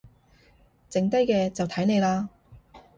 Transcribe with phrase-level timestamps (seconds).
[0.89, 2.27] 剩低嘅就睇你喇